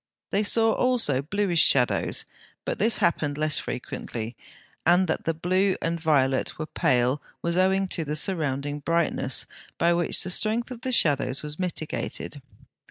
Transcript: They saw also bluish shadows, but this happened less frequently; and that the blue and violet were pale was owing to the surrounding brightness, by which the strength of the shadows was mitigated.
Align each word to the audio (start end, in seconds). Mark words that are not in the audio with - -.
They 0.31 0.41
saw 0.41 0.71
also 0.73 1.21
bluish 1.21 1.61
shadows, 1.63 2.25
but 2.65 2.79
this 2.79 2.97
happened 2.97 3.37
less 3.37 3.59
frequently; 3.59 4.35
and 4.83 5.05
that 5.07 5.25
the 5.25 5.33
blue 5.35 5.75
and 5.79 5.99
violet 6.01 6.57
were 6.57 6.65
pale 6.65 7.21
was 7.43 7.55
owing 7.55 7.87
to 7.89 8.03
the 8.03 8.15
surrounding 8.15 8.79
brightness, 8.79 9.45
by 9.77 9.93
which 9.93 10.23
the 10.23 10.31
strength 10.31 10.71
of 10.71 10.81
the 10.81 10.91
shadows 10.91 11.43
was 11.43 11.59
mitigated. 11.59 12.41